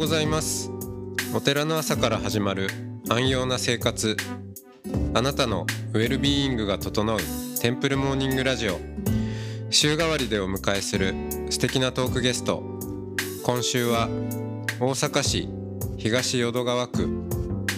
[0.00, 0.70] ございます。
[1.34, 2.68] お寺の朝から始まる
[3.10, 4.16] 安養な生活。
[5.12, 7.18] あなたのウェルビーイングが整う
[7.60, 8.78] テンプルモーニングラジオ。
[9.68, 11.14] 週替わりでお迎えする
[11.50, 12.62] 素敵なトークゲスト。
[13.44, 14.08] 今週は
[14.80, 15.50] 大阪市
[15.98, 17.06] 東淀川区。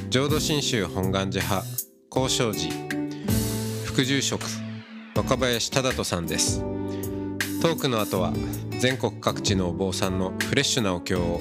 [0.08, 1.66] 浄土真宗本願寺派。
[2.08, 2.72] 高尚寺。
[3.84, 4.44] 副住職。
[5.16, 6.60] 若林忠人さんです。
[7.60, 8.32] トークの後は
[8.78, 11.40] 全国各地のお坊さんのフレッシュなお経を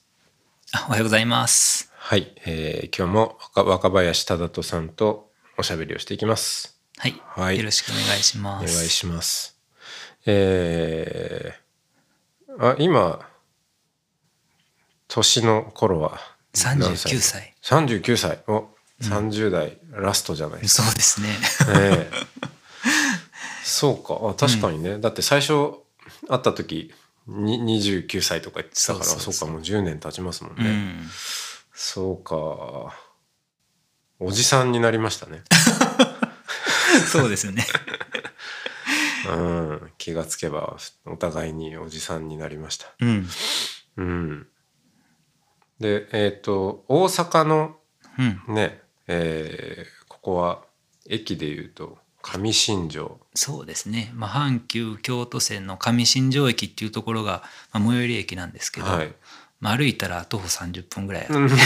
[0.73, 1.91] おはようございます。
[1.97, 7.21] はい、えー今日も若若林忠人さんとおしゃべりをしていきますはい。
[7.25, 8.87] はいよろしくお願いしお願います。
[8.87, 9.59] します。
[10.25, 13.19] えー、あ今
[15.09, 16.17] 年の頃は
[16.63, 17.53] 何39歳。
[17.61, 18.69] 39歳お
[19.01, 21.27] 30代ラストじゃないですそうですね。
[21.65, 22.27] か、え え
[23.65, 25.53] そうかあ確かにね、だって最初
[26.29, 26.93] 会った時に
[27.31, 30.99] 29歳とか言ってたからそうかもう10年経ちますもんね、うん。
[31.73, 32.95] そうか
[34.19, 35.43] おじさんになりましたね
[37.07, 37.65] そうですよね。
[39.29, 43.29] うん気がつけばお互いにおじさんになりましたうん。
[43.97, 44.47] うん。
[45.79, 47.77] で、えっ、と、大阪の
[48.17, 48.55] うん。
[48.55, 50.61] ね、えーここは
[51.07, 53.19] 駅でいうと上新庄。
[53.35, 54.11] そうですね。
[54.15, 59.13] まあ、阪急京都線の上新庄駅っていうところが、まあ、最寄り駅なんですけど、はい。
[59.59, 61.39] まあ、歩いたら徒歩30分ぐらいある。
[61.39, 61.49] うん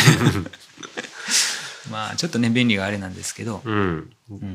[1.91, 4.11] まあ、ちょっとね、便利があれなんですけど、うん。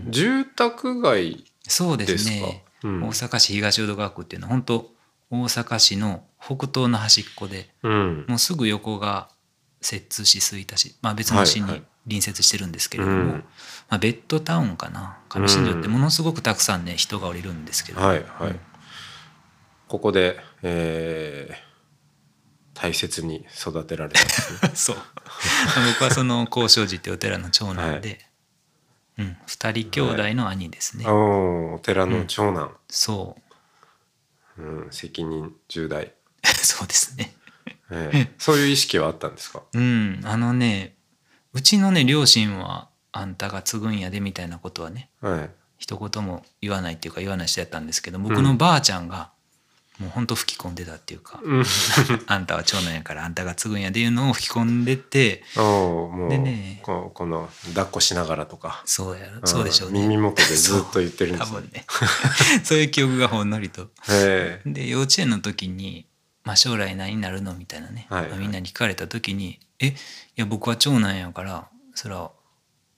[0.09, 2.06] 住宅街そうで。
[2.19, 2.65] すね。
[2.82, 4.91] うん大阪市東淀川区っていうのは本当
[5.31, 8.25] 大阪市の北東の端っこでうん。
[8.27, 9.28] もうすぐ横が
[9.81, 11.83] 摂津市吹田市、まあ、別の市にはいはい。
[12.05, 13.29] 隣接してるんですけれども、うん。
[13.31, 15.19] まあ、ベッドタウンかな。
[15.29, 18.59] 上新庄ってものすごくたくさんね人が降りるんですけど、はいはい。
[19.87, 21.71] ここで、えー
[22.81, 24.21] 大切に育てられた
[24.69, 24.73] ね。
[24.75, 24.97] そう。
[25.93, 28.25] 僕はその高尚寺っていうお寺の長男で、
[29.19, 33.37] うん、二人兄弟の兄ですね、おーお寺の長男、そ
[34.57, 34.62] う。
[34.62, 37.35] うん、責任重大、 そうですね
[37.91, 39.62] えーそういう意識はあったんですか？
[39.73, 40.21] うん。
[40.25, 40.95] あのね
[41.53, 45.51] うちのね両親はあんたが継ぐんやでみたいなことはねはい。
[45.78, 49.31] 一言も言わないっていうか言わない人やったんですけど僕のばあちゃんが
[49.99, 51.65] もうほんと吹き込んでたっていうか、うん。
[52.27, 55.43] あんたは長男やからあんたが継ぐんやでいうのを吹き込んでて
[56.31, 58.83] でねここの抱っこしながらとか。
[58.87, 59.47] そうやろ。
[59.47, 60.00] そうでしょうね。
[60.00, 61.84] 耳元でずっと言ってるんですね多分ね。
[62.65, 63.91] そういう記憶がほんのりと。
[64.09, 66.06] へで幼稚園の時に、
[66.50, 68.31] まあ、将来何になるのみたいなね、はいはい。
[68.31, 69.94] まあみんなに聞かれた時に「えい
[70.34, 72.33] や僕は長男やからそれは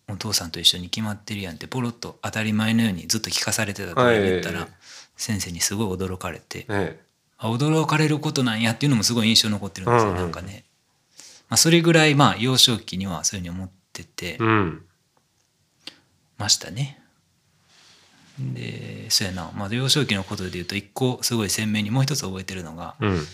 [0.09, 4.69] お父さんと一緒に決まってるやん」ってポロッと当たり前のようにずっと聞かされてたと言ったら、はい
[5.15, 7.01] 先生にすごい驚かれてええ
[7.37, 10.23] あ驚かれることなんやっていうのもすごい印象に残ってるんですよ、うんうん。
[10.23, 10.65] なんかね、
[11.51, 14.83] まあ、それぐらいまあ幼少期にはそういうふうに思っててうん。
[16.39, 16.99] ましたね。
[18.41, 23.27] でそうやな、まあ、幼少期のことで言うと一個すごい鮮明にもう一つ覚えてるのがうん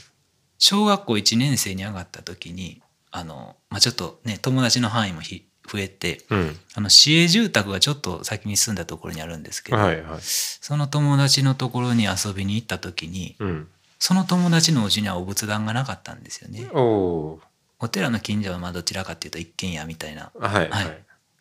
[0.58, 6.56] 小学校1年生に上がった時にあの、まあ、ちょっとね友達の範囲もひ増えてうん。
[6.74, 10.20] あの市営住宅がちょっと先に住んだところにあるんですけど、はいはい。
[10.20, 13.68] その友達のところに遊びに行った時にうん。
[13.98, 16.68] その友達のうちにはお仏壇がなかったんですよね。
[16.72, 17.40] おお
[17.80, 20.86] お寺の近所はまあどちらかっていうと一軒家みたいな、ーはいははい。
[20.86, 20.88] い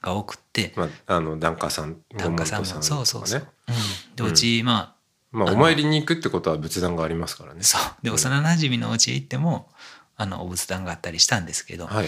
[0.01, 3.71] が多くってまああの檀家さん檀家さんもそうそうそう、う。
[3.71, 4.96] ん、でうちまあ
[5.31, 7.63] まあお参りに行くってことは仏壇がありますからね。
[7.63, 7.81] そう。
[8.03, 9.69] で幼なじみのお家へ行っても
[10.15, 12.07] あのお仏壇があったりしたんですけど、はいはい。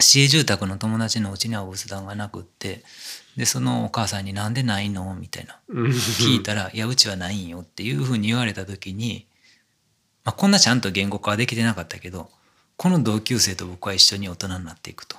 [0.00, 2.82] 市営住宅の友達のうちにはお仏壇がなくって
[3.36, 5.58] でそのお母さんに「なんでないの?」みたいな。
[5.68, 5.90] うん。
[5.90, 9.26] 聞いたら「いやうちはないんよ」っていうふうに言われた時に、
[10.24, 12.30] まあ、こんなちゃんと言語化はできてなかったけど
[12.76, 15.16] この同級生と僕は一緒に大人になっていくと。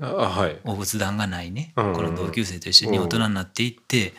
[0.00, 0.58] あはい。
[0.64, 1.96] お仏壇がないね、うんうんうん。
[1.96, 4.14] この同級生と一緒に大人になっていって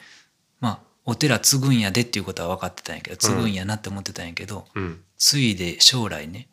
[0.60, 5.02] まあお寺継ぐんやでっていうことは分かってたんやけど継ぐんやなって思ってたんやけど、うん。
[5.18, 6.48] ついで将来ね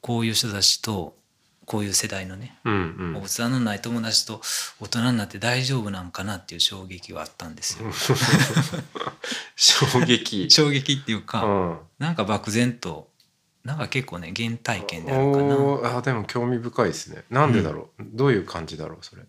[0.00, 1.16] こういう人たちと
[1.64, 3.16] こういう世代のねうんうん。
[3.16, 4.40] お仏壇のない友達と
[4.80, 7.90] 大人になって大丈夫なんかなっていう衝撃はあったんですよ。
[9.56, 10.48] 衝撃。
[10.52, 11.78] 衝撃っていうか、うん。
[11.98, 13.08] なんか漠然と
[13.64, 15.96] なんか結構ね原体験であるかな。
[15.98, 17.24] あでも興味深いですね。
[17.30, 19.22] なんでだろう、どういう感じだろうそれ？
[19.22, 19.26] い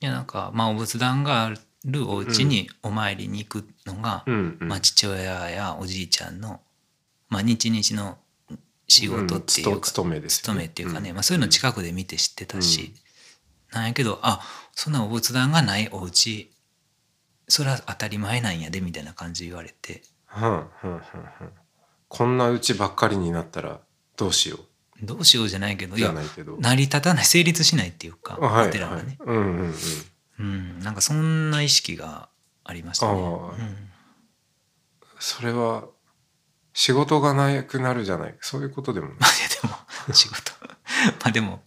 [0.00, 1.58] やなんかまあお仏壇がある
[2.08, 4.68] お家にお参りに行くのが、うんうん。
[4.68, 6.60] まあ、父親やおじいちゃんの、
[7.28, 8.18] まあ、日々の
[8.88, 12.94] 仕事っていうか、うん勤めです勤めっていうかね、まあ、そういうの近くで見て知ってたし、
[13.72, 14.40] なんやけどあ
[14.74, 16.50] そんなお仏壇がないお家
[17.48, 20.02] それは当たり前なんやでみたいな感じで言われて。
[20.36, 21.02] うんうんうんうん。
[22.08, 23.80] こんなうちばっかりになったら
[24.16, 24.58] どうしよ
[25.02, 26.56] どうしようじゃないけどいやないけど。
[26.58, 29.74] 成り立たない成立しないっていうか、はいお寺がね、はい、うんうんうん
[30.38, 32.28] うん、なんかそんな意識が
[32.64, 33.20] ありましたね。
[33.20, 33.72] ああ。
[35.18, 35.84] それは
[36.72, 38.36] 仕事がなくなるじゃない。
[38.40, 39.16] そういうことでもない。
[39.62, 40.52] でも仕事。
[41.22, 41.62] まあでも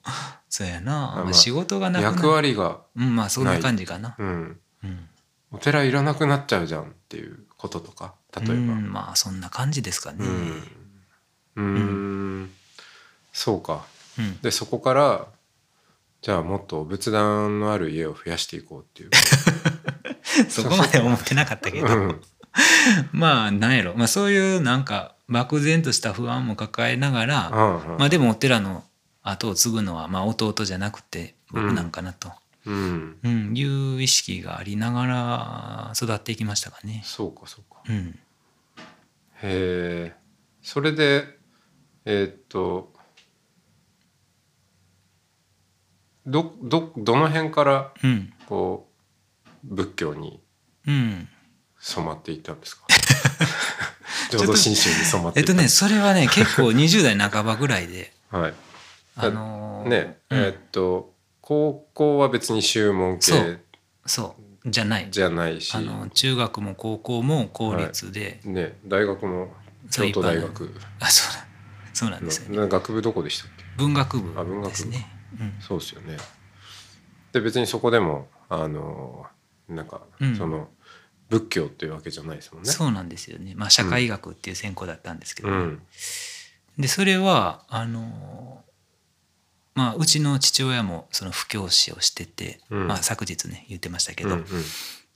[0.50, 4.16] そうやな、あまあまあ、仕事がなくな役割が、うんまあそんな感じかな。
[4.18, 5.10] うん、うん。
[5.52, 8.54] お寺いらなくなっちゃうじゃんっていうこととか例えば。
[8.54, 10.26] うんまあそんな感じですかね。
[10.26, 10.64] うん。
[11.56, 11.64] うー
[12.44, 12.52] ん。
[13.32, 13.86] そうか。
[14.18, 14.42] うん。
[14.42, 15.28] でそこから
[16.26, 19.12] じゃあもっと仏壇のある家を増やしていこうっていう。
[20.50, 22.22] そこまで思ってなかったけど、うん。
[23.14, 28.84] まあなんやろ、まあ、そういうなんか漠然とした不安も抱えながら、うんまあでもお寺の
[29.22, 32.32] 後を継ぐのはまあ弟じゃなくて僕なんかなと、
[32.66, 33.56] うんうん。
[33.56, 37.04] いう意識がありながら育っていきましたかね。
[37.06, 37.84] そうかそうか。
[37.88, 38.20] うん。
[39.44, 40.16] へえ。
[40.64, 41.38] それで
[42.06, 42.95] えーっと
[46.28, 48.34] どどどの辺からうん。
[48.48, 48.88] こ
[49.72, 50.40] う仏教に
[50.88, 51.28] うん。
[51.80, 52.86] 染まっていったんですか？
[54.32, 58.54] 浄土真宗に染まってえっとねそれはね結構20代半ばぐらいで はい。
[59.18, 60.40] あのーねうん。
[60.40, 63.60] えーっと高校は別に宗門系
[64.08, 64.36] そ
[64.66, 64.70] う。
[64.70, 65.08] じゃない。
[65.12, 65.76] じゃないし。
[65.76, 69.54] あの中学も高校も公立で、ね大学も
[69.92, 70.74] 京都大学。
[71.00, 71.46] あそうだ。
[71.94, 72.58] そうなんですよね。
[72.58, 73.64] の学部どこでしたっけ？
[73.78, 75.15] 文学部あ文学部ですね、うん、
[75.60, 76.18] そうですよね。
[77.32, 79.26] で別にそこでもあの
[79.68, 80.36] なんか、うん。
[80.36, 80.70] その
[81.30, 82.70] 仏教っていうわけじゃないですもんね。
[82.70, 83.54] そうなんですよね。
[83.56, 85.82] まあ社会学っていう専攻だったんですけど、うん。
[86.78, 88.64] でそれはあの
[89.74, 92.88] まあうちの父親もその布教師をしてて、うん。
[92.88, 94.46] まあ、昨日ね言ってましたけど、うん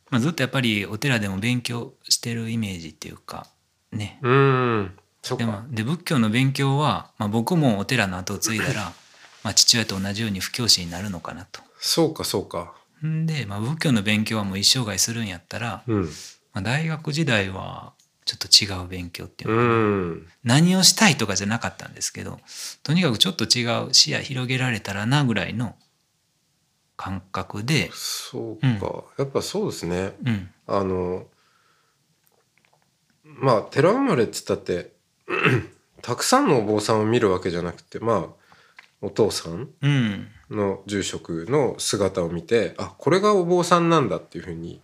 [0.10, 3.48] まあ、ずっとやっぱりお寺でも勉強してるイメージっていうか
[3.92, 4.20] ね。
[4.22, 4.92] うん
[5.38, 8.94] でもかで仏教の勉強は、まあ、僕もお寺の後を継いだら、
[9.50, 11.62] まあ、父親と同じように布教師になるのかなと。
[11.80, 12.76] そうかそうか。
[13.04, 16.04] んで、まあ、仏教の勉強はもう一生涯するんやったら、うん。
[16.04, 16.10] ま
[16.54, 17.94] あ、大学時代は
[18.26, 20.28] ちょっと違う勉強っていううのかな、ん。
[20.44, 22.40] 何をしたいとかじゃなかったんですけど
[22.84, 25.76] とにかくちょっと違う視野広げられたらなぐらいの
[26.96, 30.14] 感覚で、そうか、やっぱそうですね。
[30.24, 31.26] うん、あの
[33.24, 34.92] まあ寺生まれっつったって
[36.04, 38.39] たくさんのお坊さんを見るわけじゃなくてまあ
[39.02, 44.82] お父さんうん、の住職の姿を見てあこれがお坊さんなんだっていうふうに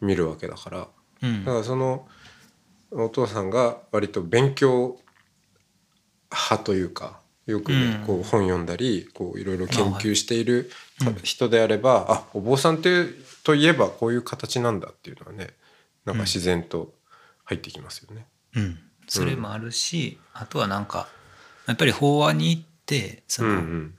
[0.00, 0.88] 見るわけだから。
[1.22, 1.44] うん。
[1.44, 2.08] だからその
[2.90, 4.98] お父さんが割と勉強
[6.30, 8.06] 派というかよくね、うん。
[8.06, 10.70] こう本読んだりこういろいろ研究している
[11.22, 13.04] 人であれば、あお坊さんって
[13.44, 15.48] といえばこういう形なんだっていうのはね
[16.04, 16.94] なんか自然と
[17.44, 18.26] 入ってきますよね。
[18.56, 21.08] うん、それもあるし、あとはなんか
[21.66, 23.94] やっぱり法話に行ってその、うんうん。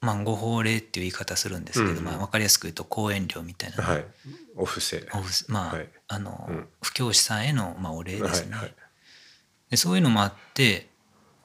[0.00, 2.04] まあ、ご法令っていう言い方するんですけど、うんうん。
[2.04, 4.04] まあ、分かりやすく言うと講演料みたいな、はい、
[4.54, 5.06] お布施
[5.48, 5.88] まあ、はい。
[6.08, 6.68] あの、うん。
[6.82, 8.74] 布教師さんへの、まあ、お礼ですね、はいはい
[9.70, 10.86] でそういうのもあって、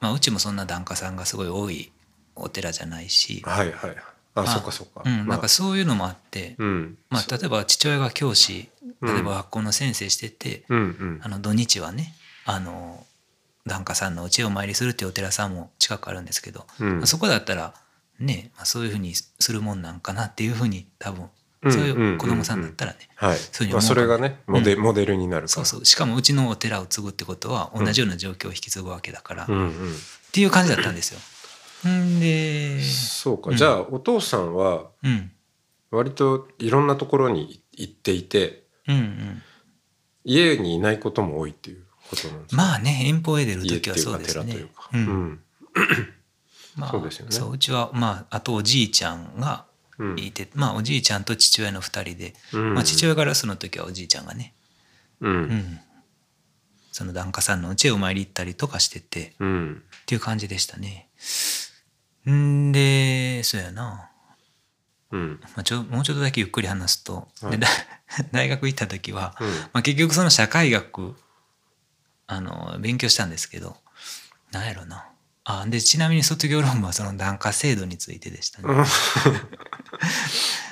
[0.01, 1.91] まあ、うちもそんな檀家さんがすごい多い
[2.35, 3.95] お寺じゃないし、はいはい
[4.35, 5.25] あ、まそっかそっか、うん、まあ。
[5.25, 6.97] なんかそういうのもあって、うん。
[7.09, 8.69] まあ、例えば父親が教師
[9.01, 9.13] うん。
[9.13, 11.19] 例えば学校の先生してて、うんうん。
[11.23, 12.13] あの土日はね
[12.45, 13.05] あの
[13.69, 16.97] 檀家さんの家をお参りするっていうお寺さんも近くあるんですけど、うん。
[16.97, 17.73] まあそこだったら
[18.19, 21.29] ね、まあ、そういうふうにするもんなんかなっていうふうに多分
[21.61, 23.37] うんそういう子供さんだったらね、はい。
[23.37, 24.81] そういうふうに思うまあ、それがねモデ,、うん。
[24.81, 25.85] モデルになるそうそう。
[25.85, 29.47] しかもうちのお寺を継ぐってことは同じような状況を引き継ぐわけだから、っ
[30.31, 31.19] ていう感じだったんですよ。
[31.89, 33.57] んでそうか、うん。
[33.57, 35.31] じゃあお父さんはうん。
[35.91, 39.41] 割といろんなところに行っていてうんうん。
[40.23, 44.65] 家にいないことも多いっていうことなんですかまあね遠方へ出る時はそうですね。
[44.93, 44.99] うん。
[44.99, 45.39] うん。
[46.75, 47.31] まあそうですよね。
[47.31, 49.65] そううちはまああとおじいちゃんが
[49.99, 50.19] うん。
[50.19, 52.73] いて、まあおじいちゃんと父親の2人で、うん。
[52.73, 54.53] まあ、父親からその時はおじいちゃんがね、
[55.19, 55.31] うん。
[55.31, 55.79] うん、
[56.91, 59.83] その檀家さんの家へお参り行ったりとかしててうん。
[60.03, 61.09] っていう感じでしたね。
[62.29, 64.09] んでそうやな、
[65.11, 65.39] うん。
[65.41, 67.51] まあ、ちょもうちょっとだけゆっくり話すと、はい。
[67.51, 67.67] で だ
[68.31, 69.47] 大学行った時は、うん。
[69.49, 71.15] まあ、結局その社会学
[72.31, 73.75] あの勉強したんですけど
[74.51, 75.07] なんやろな。
[75.45, 78.67] あでちなみに卒業論文はその檀家制度についてでしたね。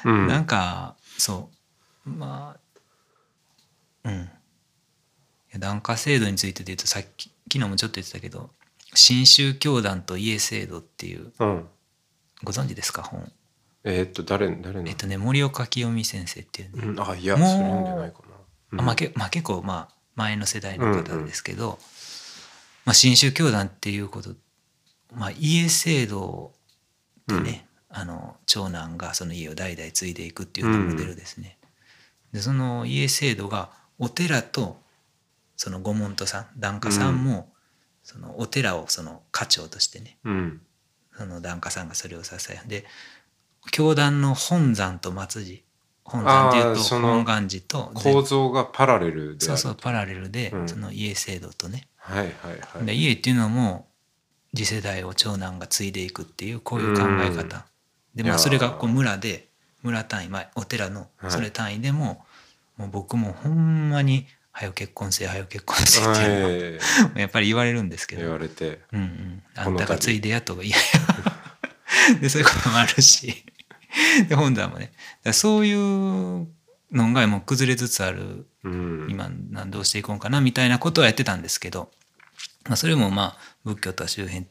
[0.06, 0.28] うん。
[0.28, 1.50] なんかそ
[2.06, 2.10] う。
[2.10, 2.56] ま
[4.06, 4.30] あうん。
[5.58, 8.52] 檀家制度についてで言うとさっき昨日もちょっと言ってたけど
[8.94, 11.68] 「新宗教団と家制度」っていううん。
[12.44, 13.02] ご存知ですか？
[13.02, 13.32] 本。
[13.84, 14.88] えーっと誰誰の？
[14.88, 17.00] えっとね森岡清美先生っていうね、うん。
[17.02, 18.80] あいやそもうれ読んでないかな。
[18.80, 21.80] あまあ、けまあ結構まあ前の世代の方ですけど、
[22.84, 24.32] まあ、新宗教団っていうこと、
[25.14, 26.52] まあ、家制度
[27.28, 31.58] でね、あの長男がその家を代々継いでいくっていうモデルですね。
[32.34, 33.70] でその家制度が
[34.00, 34.82] お寺と
[35.56, 37.54] その御門徒さん檀家さんも、
[38.04, 40.62] そのお寺をその家長としてねうん。
[41.16, 42.86] その檀家さんがそれを支えで
[43.72, 45.58] 教団の本山と末寺
[46.08, 50.70] 本山っていうと本願寺と構造がパラレルでそうそうパラレルで、うん。
[50.70, 52.30] その家制度とね、はいはい
[52.78, 52.86] はい。
[52.86, 53.88] で家っていうのも
[54.56, 57.66] 次世代を長男が継いでいくっていうこういう考え方、
[58.16, 58.38] でまあいやー。
[58.38, 59.50] それがこう村で
[59.84, 61.32] 村単位、まあ、お寺のはい。
[61.32, 62.24] それ単位でも,、
[62.78, 67.20] もう僕もほんまに「はよ結婚せはよ結婚せ」っていうのをはい。
[67.20, 68.22] やっぱり言われるんですけど。
[68.22, 68.80] 言われて。
[68.94, 72.20] うんうん、あんたが継いでやとかいやいや。
[72.22, 73.44] でそういうこともあるし
[74.28, 74.92] で本山もね。
[75.34, 76.48] そういう
[76.92, 79.08] のがもう崩れつつあるうん。
[79.10, 79.30] 今
[79.68, 81.92] どうしていこうかなみたいなことはやってたんですけど、
[82.68, 84.46] まあ、それもまあ仏教とは周辺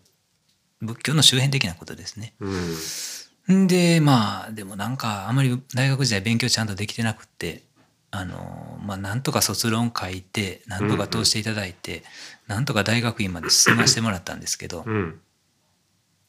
[0.81, 2.35] 仏教の周辺的なことですね。
[2.41, 3.65] うん。
[3.65, 7.63] んでまあでもなんかあまり大学時代勉強ちゃんとできてなくって
[8.11, 12.03] あのまあなんとか卒論書いてなんとか通していただいて、
[12.47, 15.21] なんとか大学院まで進ませてもらったんですけど、うん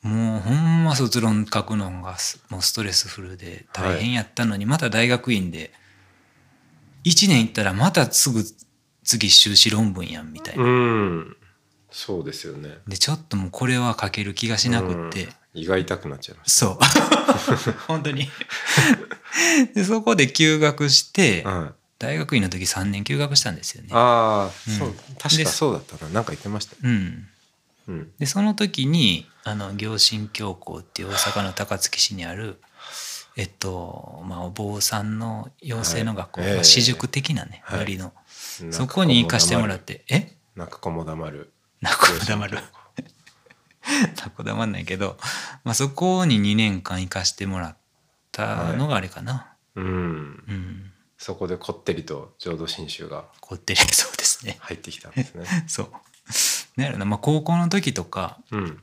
[0.07, 5.71] もうほんま卒論書くのがすもうストレスフルで大変やったのに、また大学院で
[7.03, 8.43] 1年行ったらまたすぐ
[9.03, 10.63] 次修士論文やんみたいな。
[10.63, 11.37] うん。
[11.89, 12.77] そうですよね。
[12.87, 15.61] でちょっともうこれは書ける気がしなくって、うん。
[15.61, 16.77] 胃が痛くなっちゃいましそう。
[17.87, 18.29] 本当に。
[19.73, 21.71] でそこで休学して、たはい。
[21.99, 23.89] 大学院の時3年休学したんですよね。
[23.91, 24.77] ああうん。
[24.77, 26.11] そう確かそうだったな。
[26.11, 27.27] なんか言ってましたうん、
[27.88, 28.12] うん。
[28.17, 32.60] でその時にあの行信教校っていう大阪の高槻市にある
[33.36, 36.50] えっとまあお坊さんの養成の学校、はい。
[36.50, 37.98] ええまあ、私塾的なねはい。
[37.98, 38.13] の、
[38.72, 40.36] そこに行かしてもらってえ？
[40.56, 41.51] 泣く子も黙る。
[41.82, 42.60] 泣く子黙る。
[44.15, 45.17] 泣く子黙んないけど、
[45.63, 47.77] まあ、そこに2年間行かしてもらっ
[48.32, 49.86] たのがあれかな、うん。
[49.86, 50.91] うん。
[51.17, 54.58] そこでこってりと浄土真宗がこってりそうですね。
[54.60, 55.46] 入ってきたんですね。
[55.67, 55.91] そう
[56.77, 58.79] なんやろな、まあ、高校の時とかうん。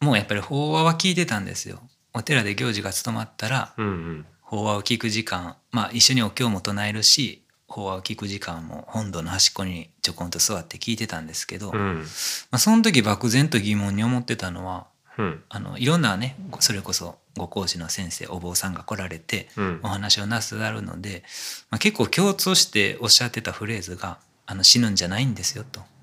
[0.00, 1.78] もうやっぱり法話は聞いてたんですよ。
[2.14, 4.26] お寺で行事が務まったらうんうん。
[4.40, 12.04] 法話を聞く時間まあ一緒にお経も唱えるし法話を聞く時間も本堂の端っこにちょこんと座って聞いてたんですけど、まうん。
[12.50, 14.86] あ、その時漠然と疑問に思ってたのは
[15.18, 15.42] うん。
[15.50, 19.80] あのいろんなねそれこそご講師の先生お坊さんが来られてうん。
[19.82, 21.24] お話をなさるので、
[21.70, 25.82] まあ、結構共通しておっしゃってたフレーズが「あの死ぬんじゃないんですよ」と「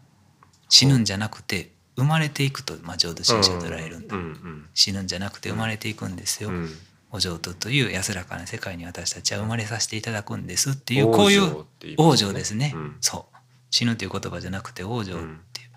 [0.69, 6.69] 死ぬんじゃなくて生まれていくと」まあ、浄土真宗捉えるんで、うんうん死ぬんじゃなくて生まれていくんですよ、うん。
[7.11, 11.65] お浄土という安らかな世界に私たちは生まれさせていただくんですっていうこういう
[11.97, 12.97] 往生ですね、うん。
[13.01, 13.37] そう。
[13.71, 15.13] 死ぬという言葉じゃなくて往生っ
[15.53, 15.69] ていう、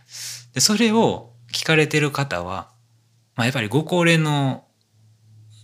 [0.53, 2.69] でそれを聞かれてる方は、
[3.37, 4.65] まあ、やっぱりご高齢の、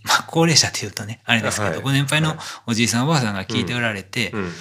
[0.03, 1.81] まあ、高齢者っていうとねあれですけど、はい。
[1.81, 2.37] ご年配のはい。
[2.67, 4.55] おじいさんおばあさんが聞いておられて、うんだか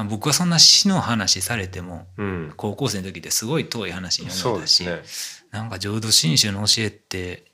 [0.00, 2.26] ら僕はそんな死の話されてもうん。
[2.26, 5.02] うん高校生の時ですごい遠い話に思ったし、すね。
[5.50, 7.52] なんか浄土真宗の教えって、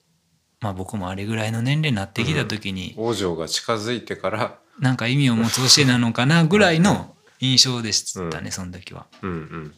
[0.60, 9.06] まあ、僕もあれぐらいの年齢になってきた時に、往生が近づいてからなんか意味を持つ教えなのかなぐらいの印象でしたね、その時は。
[9.22, 9.74] うん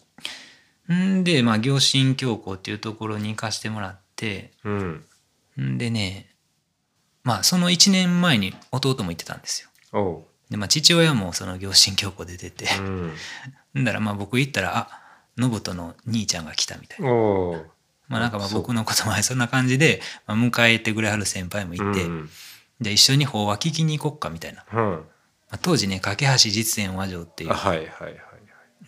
[0.89, 1.21] うん。
[1.21, 5.05] んで、まあ、行信教校っていうところに行かしてもらってうん。
[5.61, 6.31] んでね
[7.23, 9.63] まあその1年前に弟も行ってたんです
[9.93, 10.25] よ。
[10.51, 13.13] でまあ父親もその行信教校で出てうん。
[13.79, 15.01] んだらまあ僕行ったらあ
[15.39, 17.11] 信人の兄ちゃんが来たみたいな。
[18.09, 22.31] まあなんかまあ僕のこと前 そんな感じで、まあ、迎えてくれはる先輩もいて、うん。
[22.81, 25.05] で一緒に法話聞きに行こっかみたいな、まうん。
[25.51, 27.53] あ、当時ね架橋実演和上っていう。
[27.53, 28.17] あはいはいはい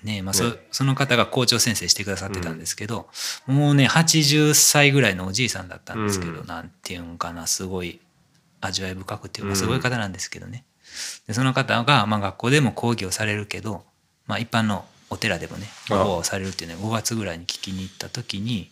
[0.02, 0.56] ねまあそね。
[0.72, 3.08] その方が校長先生してくださってたんですけど、
[3.46, 6.46] もうね80歳ぐらいのおじいさんだったんですけど、うん。
[6.46, 8.00] なんていうんかなすごい
[8.60, 10.64] 味わい深くっていううんかすごい方なんですけどね、
[11.26, 13.84] でその方が、まあ、学校でも講義をされるけど、
[14.26, 15.94] まあ、一般のお寺でもねあ。
[15.94, 18.70] 法話をされるっていうね5月ぐらいに聞きに行った時に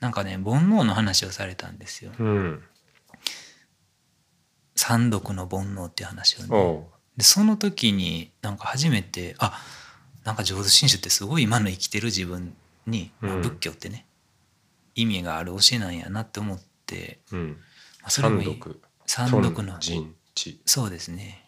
[0.00, 2.12] なんかね煩悩の話をされたんですよ。
[2.18, 2.62] うん。
[4.76, 6.84] 三毒の煩悩っていう話をね。
[7.16, 9.60] でその時になんか初めてあ
[10.24, 12.54] なんか浄土真宗ってすごい今の生きてる自分
[12.86, 13.42] に、まあうん。
[13.42, 14.06] 仏教ってね
[14.94, 17.56] 意味がある教えなんやなって思って、うん。
[18.02, 18.52] まあ、それも三い。
[18.52, 21.44] い読三読の頓人知そうですね。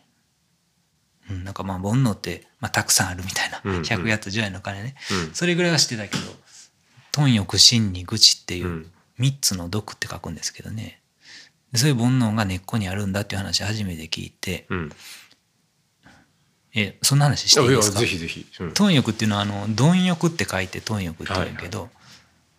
[1.31, 3.83] うん、なんかまあ煩悩って、まあ、たくさんあるみたいな、うんうん。
[3.85, 4.97] 百八つ十円の金ね。
[5.27, 5.35] うん。
[5.35, 6.23] それぐらいは知ってたけど
[7.13, 8.93] 「貪欲心に愚痴」っていううん。
[9.21, 11.01] 3つの毒って書くんですけどね。
[11.73, 14.67] でそういう煩悩が根っこにあるんだっていう話初めて聞いて。
[14.71, 14.93] うん。
[16.73, 18.47] えそんな話していいいやですかぜひぜひ。
[18.61, 18.75] うん。
[18.75, 21.91] 貪欲っていうのはあの貪欲って書いて貪欲って言うけど、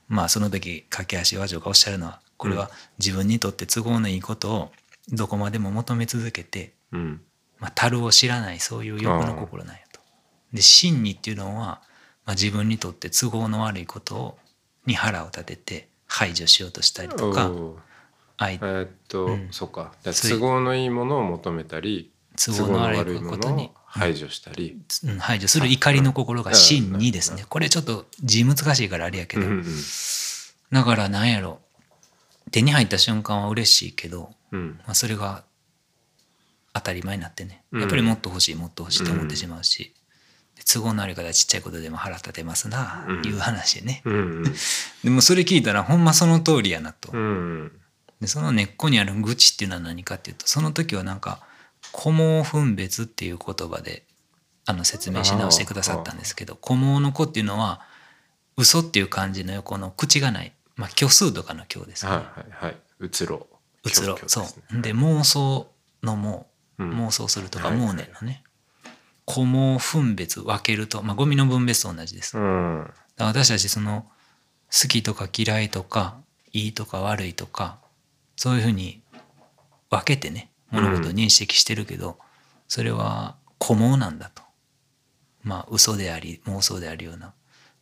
[0.07, 2.69] まあその時駆け足和女がおっしゃるのはこれは
[2.99, 4.71] 自分にとって都合のいいことを
[5.09, 7.21] どこまでも求め続けて、うん。
[7.59, 9.99] まあ、樽を知らないそういう欲の心なんやと。
[10.53, 11.81] で真にっていうのは、ま
[12.27, 14.37] あ、自分にとって都合の悪いことを
[14.85, 17.51] に腹を立てて排除しようとしたりとか
[18.43, 19.47] えーっと、うん。
[19.51, 27.45] そういう都合のいいものを求めたり都合の悪いことに排除したり、うん排除する怒りの心が真にですね。
[27.47, 29.65] これちょっと字難しいからあれやけど、うんうん。
[30.71, 31.59] だからなんやろ
[32.49, 34.79] 手に入った瞬間は嬉しいけど、うん。
[34.85, 35.43] まあ、それが
[36.73, 37.63] 当たり前になってね。
[37.71, 37.81] うん。
[37.81, 39.93] やっぱりもっと欲しいもっと欲しいと思ってしまうし、
[40.55, 43.25] で都合のある方はちっちゃいことでも腹立てますな、うん。
[43.25, 44.01] いう話でね。
[44.05, 44.43] うんうん。
[45.03, 47.71] でもそれ聞いたらほんまその通りやなと、うん
[48.19, 51.41] でその根っこにある愚痴っていうのは何かっていうとその時はなんか
[51.91, 54.05] 「古毛分別」っていう言葉で
[54.65, 57.81] あの説明し直してくださったんですけど古毛の子っていうのは
[58.57, 62.11] 嘘っていう漢字の横の口がない、まあ、虚数とかの虚ですね。
[62.11, 62.77] はいはいはい。
[62.99, 63.09] う。
[63.09, 63.47] つろ
[63.83, 63.89] う。
[63.91, 64.81] つろそう。
[64.81, 65.71] で妄想
[66.01, 66.45] の妄
[66.79, 67.05] うん。
[67.05, 68.43] 妄想するとかはい妄念のね。
[69.29, 72.33] 古毛分別分けるとまあゴミの分別と同じです。
[72.33, 74.07] だかうんら私たちその
[74.71, 76.17] 好きとか嫌いとか
[76.51, 77.77] いいとか悪いとか
[78.35, 79.03] そういうふうに
[79.91, 82.17] 分けてね物事を認識してるけど、
[82.67, 84.41] それは古毛なんだと。
[85.43, 87.33] まあ嘘であり妄想であるような。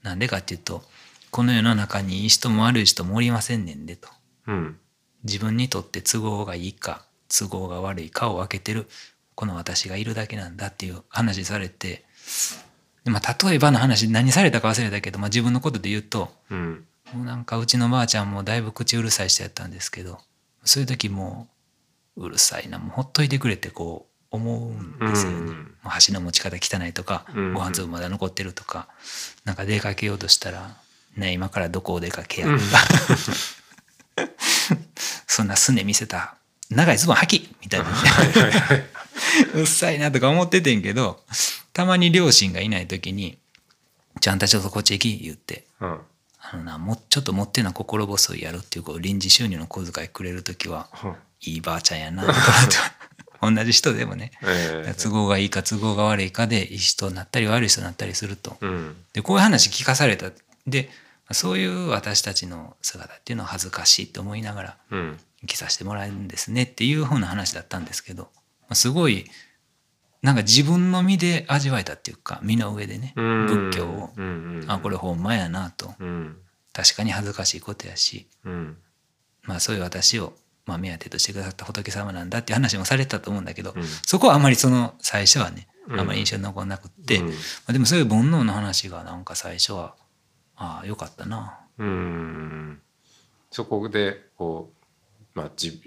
[0.04, 0.84] なんでかっていうと
[1.32, 4.10] この世の中にいい人も悪い人もおりませんねんでと。
[4.48, 4.78] うん
[5.24, 8.88] 自分にとって都合がいいか都合が悪いかを分けてる
[9.36, 12.06] この私がいるだけなんだっていう話されて
[13.04, 20.20] で、まあ、例えばの話何されたか忘れたけど、まあ、自分のことで言うとうんもうなんかうちのばあちゃんもだいぶ口うるさい人やったんですけど
[20.64, 21.48] そういう時も
[22.16, 25.38] ううるさいなもうほっといてくれってこう思うんですよね。
[25.38, 25.48] うん
[25.82, 28.88] もう箸の持ち方汚いとか、うんご飯粒まだ残ってるとか
[29.44, 30.76] なんか出かけようとしたら
[31.20, 34.28] 「ね今からどこお出かけや」とか、
[35.28, 36.36] そんなすね見せた。
[36.70, 37.56] 長いズボン履き。
[37.62, 37.88] みたいな、
[39.56, 41.24] うっさいなとか思っててんけど
[41.74, 43.38] たまに両親がいない時に
[44.22, 45.66] 「ちゃんとちょっとこっち行き」言って。
[45.82, 46.00] うん
[46.42, 51.16] 「あのなもうちょっと持ってな心細いやろ」っていうこう臨時収入の小遣いくれる時はうん。
[51.42, 52.42] いいばあちゃんやなとか
[53.40, 54.32] と 同じ人でもね。
[54.42, 58.58] え都合がいいか都合が悪いかでいい人になったり悪い人になったりすると。
[58.60, 58.98] ーうん。
[59.14, 60.32] でこういう話聞かされた。
[60.68, 60.90] で
[61.34, 65.18] そういう私たちの姿っていうのは恥ずかしいと思いながらうん。
[65.42, 68.30] 生きさせてもらえるんですねっていうふうな話だったんですけど
[68.74, 69.26] すごい
[70.22, 73.46] なんか自分の身で味わえたっていうか身の上でねうん。
[73.72, 74.10] 仏教を。
[74.18, 75.94] うんうんあこれほんまやなと。
[76.00, 76.38] うん。
[76.74, 78.28] 確かに恥ずかしいことやし。
[78.44, 78.78] うん。
[79.44, 80.34] まあそういう私を
[80.66, 83.84] まあ目当てとしてくださった仏様なんだっていう話もされてたと思うんだけどうん。
[84.06, 86.00] そこはあまりその最初はねうん。
[86.00, 87.28] あまり印象に残らなくって、うん。
[87.30, 87.34] ま
[87.68, 89.96] あ、でもそういう煩悩の話がなんか最初は
[90.60, 91.58] ああよかったな。
[91.78, 92.82] うん。
[93.50, 94.80] そこでこう
[95.34, 95.80] まあ自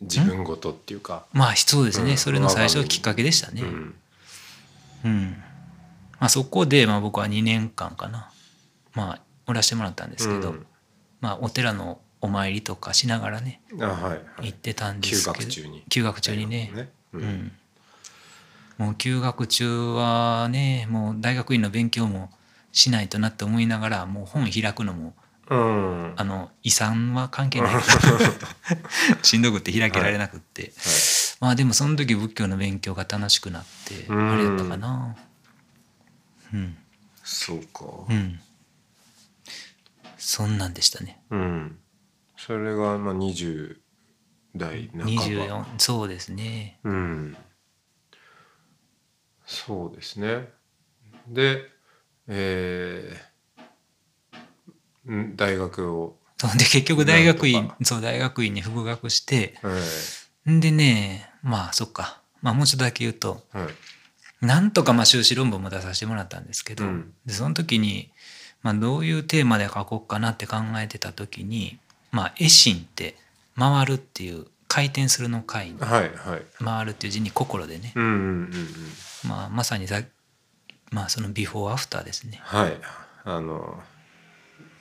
[0.00, 1.26] 自分ごとっていうか。
[1.32, 2.16] まあそうですね、うん。
[2.18, 3.62] それの最初きっかけでしたね。
[3.62, 3.94] うん
[5.04, 5.42] うん。
[6.20, 8.30] まあ、そこでまあ僕は2年間かな。
[8.94, 10.66] まあおらしてもらったんですけど、うん。
[11.20, 13.62] まあ、お寺のお参りとかしながらね。
[13.80, 14.46] あはいはい。
[14.46, 15.44] 行ってたんで休すけど。
[15.44, 15.84] 学中に。
[15.88, 16.90] 休学中にね。
[17.12, 17.24] ううん。
[17.24, 17.52] ん、
[18.76, 22.30] もう休学中はねもう大学院の勉強も
[22.78, 25.14] しないとなって思いながらもう本開くのも
[25.50, 26.12] うん。
[26.16, 27.74] あの遺産は関係ない。
[29.22, 30.72] しんどくって開けられなくって、
[31.40, 35.16] まあでもその時仏教の勉強が楽しくなってうんあれやったかな。
[36.52, 36.76] うん。
[37.24, 37.86] そうか。
[38.08, 38.38] うん。
[40.18, 41.22] そんなんでしたね。
[41.30, 41.78] うん。
[42.36, 43.78] それがまあ20
[44.54, 45.06] 代半ば。
[45.06, 46.78] 24そうですね。
[46.84, 47.36] うん。
[49.46, 50.50] そうですね。
[51.26, 51.77] で
[52.28, 56.16] えーん大学を。
[56.36, 59.76] そうで結局大学院そう大学院に復学しては
[60.46, 62.20] いんでねまあそっか。
[62.42, 64.46] まあもうちょっとだけ言うとはい。
[64.46, 67.12] なんとかまあ修士論文も出させてもらったんですけど、うん。
[67.26, 68.12] でその時に、
[68.62, 71.78] まあ、どういうテーマで書こうかなって考えてた時に
[72.12, 73.16] 「まあ、エシン」って
[73.58, 77.92] 「回る」っていう回転するの回にはいはい「回る」っていう字に心でね、
[79.26, 80.00] まあ、まさにさ、
[80.90, 82.40] まあ、そのビフォーアフターですね。
[82.42, 82.76] はい。
[83.24, 83.78] あの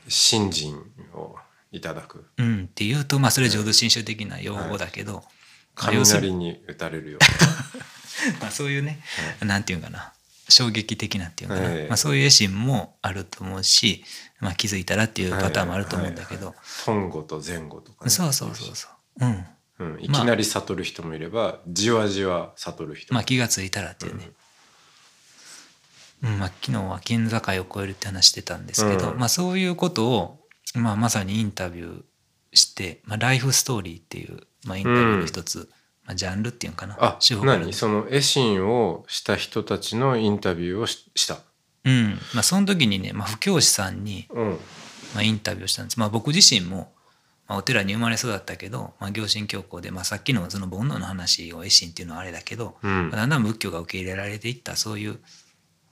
[0.08, 0.78] 信心
[1.14, 1.36] を
[1.72, 2.26] いただく。
[2.38, 5.24] うん、っていうとまあそれは浄土真宗的な用語だけど、
[5.76, 7.20] まあ要する雷に打たれるよ
[8.42, 9.00] まあ、そういうね、
[9.42, 10.14] なんていうかな。
[10.50, 14.06] 衝撃的なっていうかな、ええまあ、そういう絵心もあると思うし、
[14.40, 18.10] まあ、気づいたらっていうパターンもあると思うんだけど、本語と前後とかね。
[18.10, 18.88] そうそうそうそ
[19.20, 19.26] う。
[19.26, 19.46] うん。
[19.80, 23.18] うん、いきなり悟る人もいれば、じわじわ悟る人も。
[23.18, 24.36] まあ気がついたらっていうね、うん
[26.22, 29.20] まあ、昨日は県境を越えるって話してたんですけど、うん。
[29.20, 30.40] まあ、そういうことを、
[30.76, 32.04] まあ、まさにインタビュー
[32.54, 35.70] して、まあ、ライフストーリーっていう、まあ、インタビューの一つ、
[36.06, 36.96] まあ、ジャンルっていうのかな？
[37.00, 37.72] あ手法何？
[37.74, 41.40] その絵心をした人たちのインタビューをしした。
[41.84, 42.20] うん。
[42.34, 44.50] まあ、その時にね、まあ、布教師さんに、うん。
[45.14, 46.92] まあ、インタビューをしたんです、まあ、僕自身も、
[47.48, 53.10] まあ、お寺に生まれ育ったけど、まあ、行信教皇で、まあ、さっきのその煩悩の話を絵心っていうのはあれだけど、うん。
[53.10, 55.20] まあだんだん仏教が受け入れられていったそういう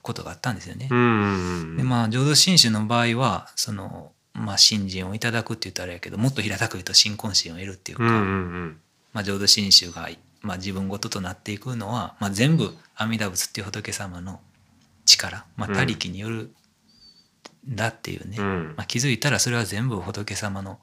[0.06, 0.88] ことがあったんですよね。
[0.90, 0.98] うん。
[0.98, 8.80] うんでまあ浄土真宗の場合はその、まあ、信心をいただくって言ったらあれやけどもっと平たく言うと信仰心を得るっていうか、うんうん
[9.12, 10.08] まあ、浄土真宗が、
[10.42, 14.40] まあ、自分事となっていくのは、まあ、全部阿弥陀仏っていう仏様の
[15.04, 15.74] 力、まあ、うん。
[15.74, 16.50] 他力による
[17.68, 18.74] んだっていうね、うん。
[18.76, 20.78] まあ、気づいたらそれは全部仏様の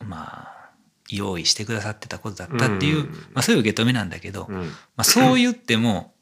[0.00, 0.70] まあ
[1.10, 3.12] 用意してくださってたことだったっていう、うん。
[3.32, 4.66] まあ、そういう受け止めなんだけど、うんうん。
[4.66, 6.14] まあ、そう言っても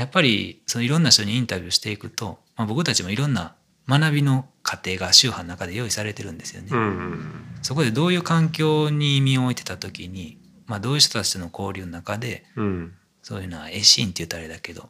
[0.00, 3.54] やっぱりそのいろんな人にインタビューしていくと、まあ、僕たちもいろんな
[3.86, 6.68] 学びの過程が宗派の中で用意されてるんですよね。
[6.72, 12.94] うんうんそこでどういう環境に身を置いてた時に、まあ、どういう人たちとの交流の中でうん。
[13.22, 14.88] そういうのは絵心って言ったらあれだけど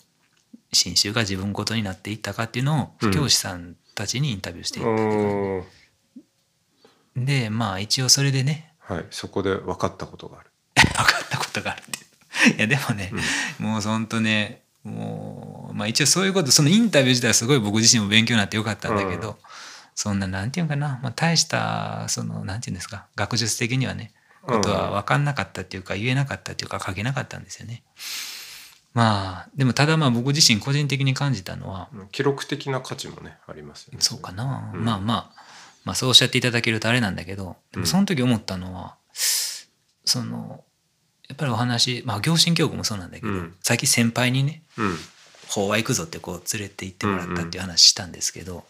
[0.72, 5.64] 信州が自分ごとになっていったかっていうのを布教師さんたちにインタビューしていったうおー。
[7.16, 9.06] でまあ一応それでねはい。
[9.10, 10.50] そこで分かったことがある。
[10.78, 12.56] 分かったことがあるっていう。
[12.56, 13.12] いやでもね、
[13.58, 19.36] もうほんとねもうまあ一応そういうことそのインタビュー自体はすごい僕自身も勉強になってよかったんだけど、うん。
[19.94, 24.12] そんななんていうんかな、まあ、大したそのなんていうんですか学術的にはね
[24.42, 27.82] ことは分かんなかったっていうか言えなかったっていうか書けなかったんですよね。
[28.94, 33.98] まあでもただまあ僕自身個人的に感じたのはうん記録的な価値もねありますよね。
[34.00, 34.84] そうかな、うん。
[34.84, 35.30] まあまあ
[35.84, 38.96] まあそうおっしゃっていただけるとあれなんだけどでもその時思ったのは、
[40.04, 40.64] その
[41.30, 43.54] やっぱりお話まあ行信教区もそうなんだけど、うん。
[43.62, 44.96] 最近先輩にねうん。
[45.48, 48.62] 法話行くぞってこう連れて行ってもらったっていう話したんですけど、ま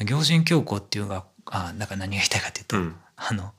[0.00, 2.96] あ行信教皇っていうがあだから何が言いたいかというと、うん。
[3.16, 3.52] あの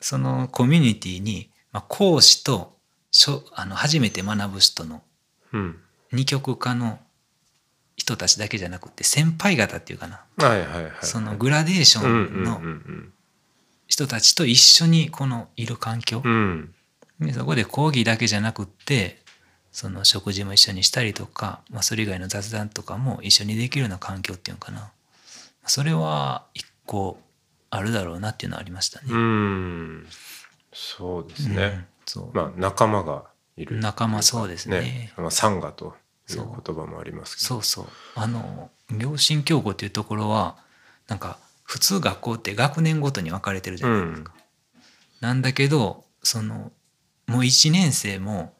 [0.00, 2.76] そのコミュニティに、まあ、講師と
[3.10, 5.02] しょあの初めて学ぶ人の
[5.52, 5.76] うん。
[6.12, 7.00] 二極化の
[7.96, 13.12] 人たちだけじゃなくて先輩方っていうかな、はいはいはいそのグラデーションのうん
[13.86, 16.74] 人たちと一緒にこのいる環境、うんうん
[17.26, 19.18] でそこで講義だけじゃなくって
[19.72, 24.90] その食事も一緒にしたりとか、まあ、それ以外の雑談とかも一緒にできるような環境っていうのかな。
[25.66, 27.18] それは一個
[27.70, 29.06] あるだろうなっていうのはありましたね。
[29.10, 30.06] うん。
[30.72, 32.36] そうですうんね、そう。
[32.36, 33.24] まあ仲間が
[33.56, 33.78] いる。
[33.78, 35.12] 仲間そうですね。
[35.16, 35.94] まあ、サンガと
[36.28, 37.46] いうそう言葉もありますけど。
[37.46, 37.86] そうそう。
[38.14, 40.56] あの行信教皇っていうところは
[41.08, 44.32] なんか普通学校って学年ごとに分かれてるじゃないですか。
[45.20, 46.72] なんだけどその
[47.32, 48.54] もう1年生も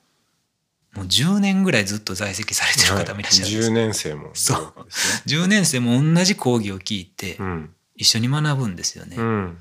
[0.94, 4.30] もう10年ぐらいずっと在籍されてる方もいらっしゃるんです10年生も。
[4.34, 4.84] そう。
[4.84, 7.74] です10年生も同じ講義を聞いてねうん。
[7.96, 9.16] 一緒に学ぶんですよね。
[9.16, 9.58] うん。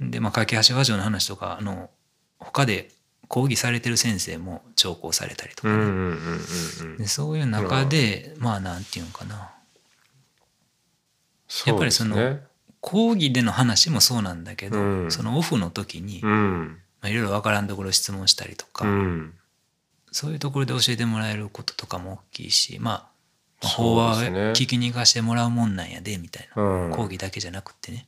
[0.00, 1.90] でまあ架橋和尚の話とかあの
[2.38, 2.90] 他で
[3.28, 6.14] 講義されてる先生も聴講されたりとかね、
[6.98, 9.52] でそういう中でまあなんていうのかな。
[11.66, 12.38] やっぱりその
[12.80, 15.10] 講義での話もそうなんだけど、うん。
[15.10, 16.22] そのオフの時に、
[17.00, 19.34] まうんあ、いろいろ分からんところ質問したりとか、うん。
[20.10, 23.10] そういうところで教えてもらえることとかも大きいしま
[23.62, 24.38] あ法話ですね。
[24.52, 26.90] 聞きに行かしてもらうもんなんやでみたいな、うん。
[26.92, 28.06] 講義だけじゃなくってね、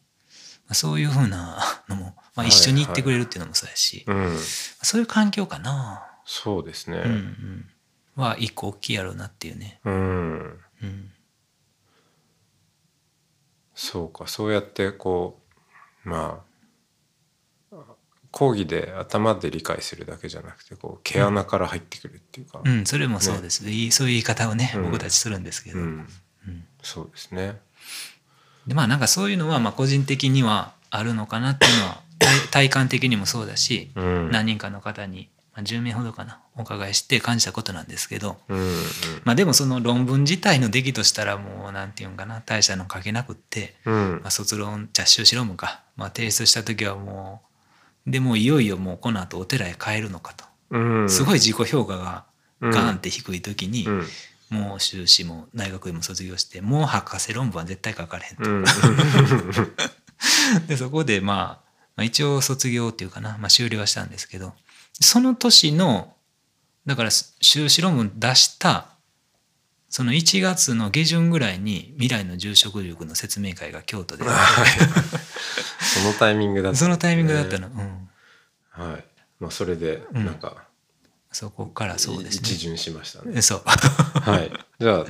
[0.66, 2.48] まあ、そういうふうなのも、まあ、はい。
[2.48, 4.38] 一緒に行ってくれるっていうのもそうやし、うん。
[4.82, 7.02] そういう環境かな、そうですね。
[7.04, 7.66] うんうん、
[8.16, 9.80] は一個大きいやろうなっていうね。
[9.84, 10.60] うん。
[10.82, 11.12] うん。
[13.80, 15.40] そうかそうやってこ
[16.04, 16.49] うまあ
[18.30, 24.82] 講義で頭で理解するだけじゃなくてこう毛穴から入ってくるっていうか、うん、それもそうです、いいそういう言い方をね、うん。
[24.84, 26.06] 僕たちするんですけど、うん。
[26.46, 26.64] うん。
[26.82, 27.58] そうですね。
[28.66, 34.30] でまあなんかそういうのはまあ個人的にはあるのかなっていうのは体 体感的にもそうだし、うん。
[34.30, 38.74] 何人かの方に、まあ、10名ほどかなお伺いして感じたことなんですけど、うんうん。
[39.24, 44.20] まあ、でもその論文自体の出来としたらもうなんていうんかな大したの書けなくって、うん。
[44.22, 47.49] まあ、卒論じゃ修士論文か、まあ、提出した時はもう
[48.06, 51.10] でもういよいよもうこの後お寺へ帰るのかと、うん。
[51.10, 52.24] すごい自己評価が
[52.60, 54.06] ガーンって低い時に、うん。
[54.50, 58.64] もう修士も大学院も卒業してもう博士論文は絶対書かれへんと、うん。
[60.66, 64.52] でそこで、まあ、まあ一応卒業っていうかな、まあ、終了はしたんですけど
[65.00, 66.14] その年の
[66.86, 68.86] だから修士論文出した
[69.88, 74.24] その1月の下旬ぐらいに未来の住職塾の説明会が京都で
[75.90, 78.08] そのタイミングだった、そのタイミングだったの、うん、
[78.70, 79.04] はい。
[79.40, 80.24] まあそれでうん。
[80.24, 80.64] なんか、
[81.32, 82.40] そこからそうですね。
[82.42, 83.32] 一巡しましたね。
[83.36, 83.62] えそう。
[83.64, 84.52] はい。
[84.80, 85.06] じゃあ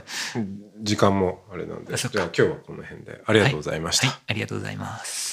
[0.80, 1.96] 時間もあれなんで。
[1.96, 3.22] じゃあ今日はこの辺で。
[3.24, 5.30] ありがとうございました、はい、ありがとうございます。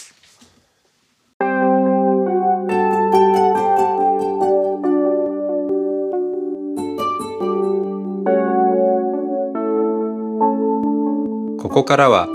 [11.60, 12.28] ここからは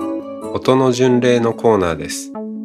[0.55, 2.32] 音の巡礼のコーナーです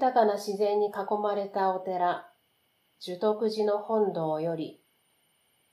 [0.00, 2.26] 豊かな自然に囲まれたお寺、
[3.00, 4.80] 樹徳寺の本堂より、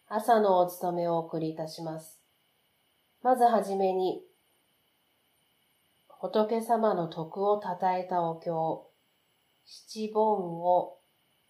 [0.10, 2.20] 朝のお勤めをお送りいたします。
[3.24, 4.22] まずはじめに、
[6.10, 8.92] 仏様の徳を称えたお経、
[9.64, 10.98] 七本を、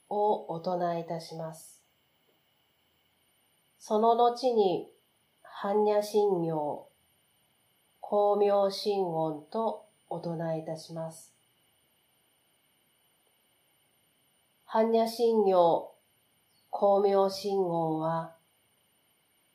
[0.09, 1.81] をお唱えいたします。
[3.79, 4.87] その後に、
[5.63, 6.87] 般若心経、
[8.03, 11.36] 光明心音とお唱えいたします。
[14.69, 15.95] 般若心経、
[16.69, 18.35] 光明信号は、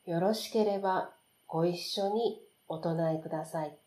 [0.07, 1.11] よろしければ
[1.47, 3.82] ご一緒にお唱えください。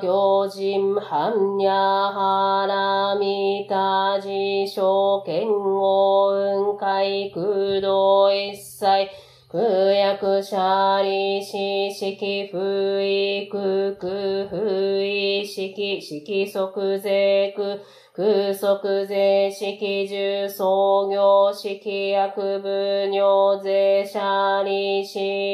[0.00, 9.08] 行人般若はらみた自称剣王雲海空洞一切
[9.50, 9.60] 空
[9.94, 11.56] 薬者利子
[11.92, 14.56] 式不意空空不
[15.00, 17.78] 意式式即税空
[18.12, 25.12] 空足税式重創業式薬部尿税者利子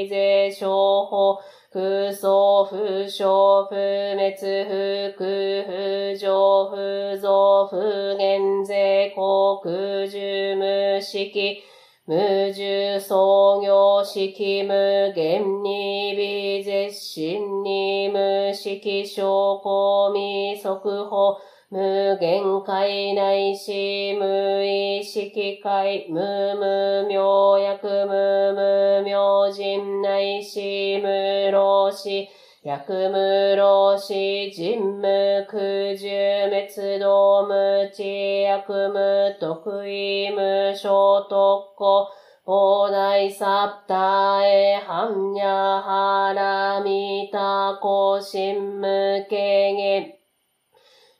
[0.08, 0.68] 税商
[1.06, 1.38] 法
[1.72, 2.28] 空想
[2.68, 7.76] 不詳不滅不空不上不増不
[8.18, 11.62] 減税航空重無式
[12.06, 21.36] 無重創業式無限に微絶心に無式証拠未速報
[21.72, 32.28] 無限界内し、無意識界、無無明薬、無無明人内し、無老死、
[32.64, 36.08] 薬無老死、人無空十
[36.50, 42.08] 滅動無知、薬無得意無小特攻、
[42.44, 50.19] 菩提サプタエハンニャハラミタコシンムケゲ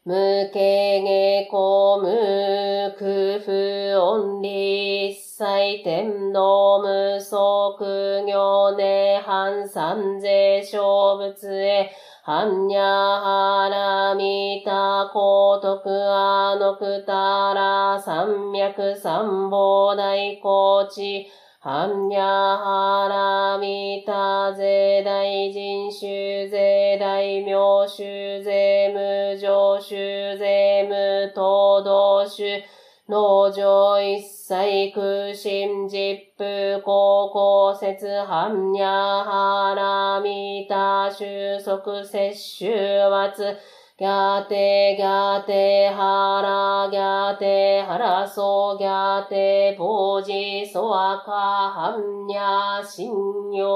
[0.02, 0.14] 無
[0.50, 2.06] 形下公無
[2.98, 11.90] 空不音理一切天道無足行涅槃三世小仏へ
[12.24, 21.26] 般若波羅蜜多高徳阿のくたら三脈三宝大高知
[21.62, 32.64] 般若波羅蜜多税大人衆税大名衆税無常衆税無東道衆
[33.10, 43.58] 農場一切空心実風高校説般若波羅蜜多収束摂取圧
[44.00, 53.12] ギャテギャテハラギャテハラソギャテポジソアカハンニャシン
[53.52, 53.68] ヨ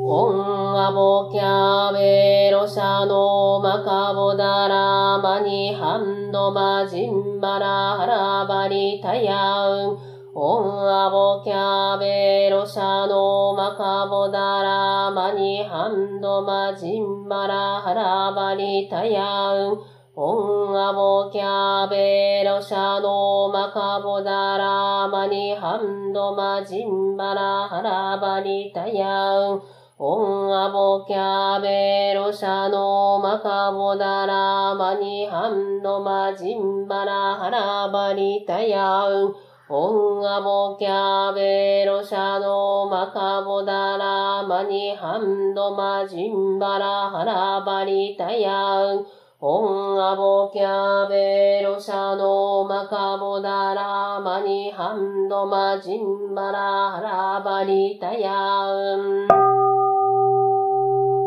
[0.00, 7.66] オンアボキャベロシャノマカボダラマニハンドマジンバラ
[7.98, 19.78] ハラバリタヤウンオンアボキャベロシャノマカボダラマニハンドマジンバラハラバリタヤウン。
[20.16, 29.62] オンアボキャベロシャノマカボダラマニハンドマジンバラハラバリタヤウン。
[29.98, 39.51] オンアボキャベロシャノマカボダラマニハンドマジンバラハラバリタヤウン。
[39.74, 48.52] オンアボキャベロシャノマカボダラマニハンドマジンバラハラバリタヤ
[48.92, 49.06] ン
[49.40, 56.58] オンアボキャベロシャノマカボダラマニハンドマジンバラ
[56.90, 58.66] ハラバリタヤ
[58.96, 59.51] ン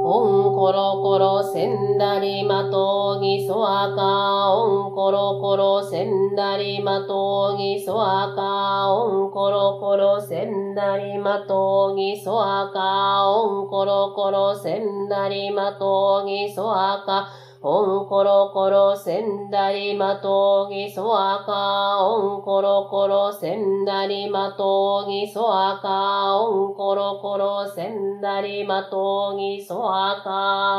[0.08, 17.28] オンコロコロせんだりまとうぎそあか、オンコロコロせんだりまとうぎそあか、オンコロコロせんだりまとうぎそあか、オンコロコロせんだりまとうぎそあか、
[17.68, 30.78] オンコロコロセンダリマトギソアカオンコロコロセンダリマトギソアカオンコロコロセンダリマトギソアカ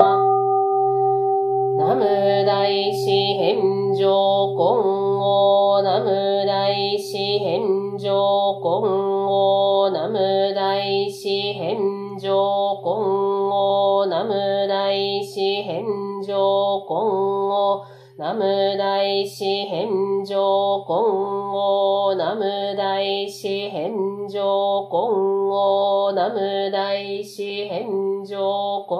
[1.76, 2.04] ナム
[2.46, 17.84] 大師返上今後ナム大師返上今後ナム大師返上今後ナム大師返上今後
[18.18, 18.42] ナム
[18.78, 23.92] 大師返上今後ナム大師返
[24.26, 28.98] 上今後ナム大師返上今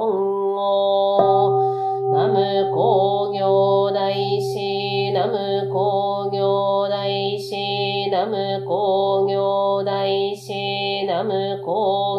[0.55, 1.77] 後
[2.12, 4.12] ナム工業大
[4.43, 12.16] 師ナム工業大師ナム工業大師ナム工業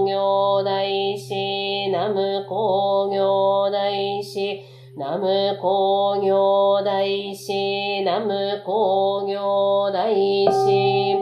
[4.98, 11.16] ナム工業大師ナム工業大師。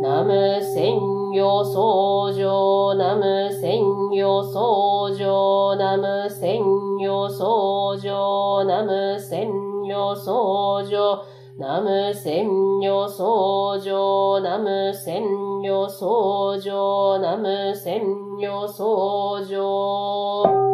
[0.00, 0.98] ナム専
[1.34, 3.82] 用僧正ナム専
[4.14, 6.62] 用僧正ナム専
[6.98, 9.50] 用僧正ナム専
[9.86, 11.22] 用僧正
[11.58, 12.48] ナム専
[12.80, 15.22] 用僧正ナム専
[15.62, 18.02] 用僧正ナム専
[18.40, 20.65] 用僧正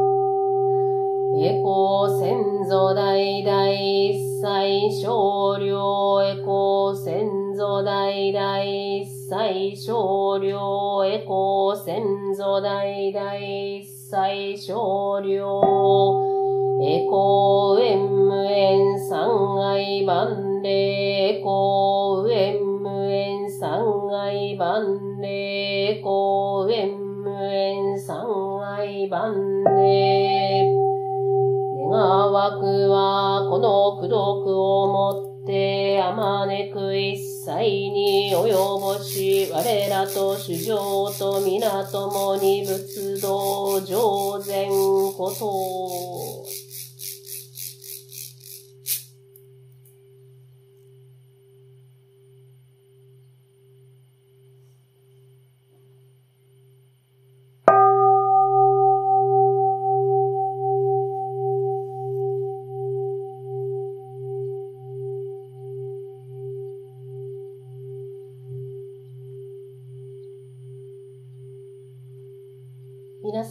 [1.45, 2.39] エコ先
[2.71, 12.01] 祖代々一切少量エコ先祖代々一切少量エコ先
[12.37, 15.61] 祖代々一切少量
[16.81, 23.83] エコウエンムエン三愛万礼エコウエンムエン三
[24.15, 25.12] 愛万礼
[32.51, 44.69] 僕はこの功徳をもってあまねく一切に及ぼし我らと主情と皆ともに仏道上善
[45.17, 46.22] こと。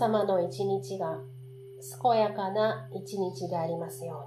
[0.01, 1.19] 様の一日が
[2.01, 4.17] 健やかな一日でありますよう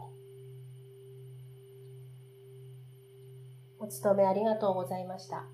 [3.81, 3.81] に。
[3.81, 5.47] お勤めありがとうございました。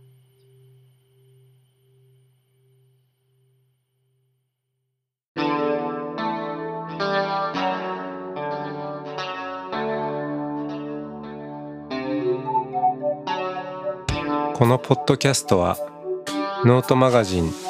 [14.54, 15.78] このポッドキャストは
[16.66, 17.69] ノートマガジン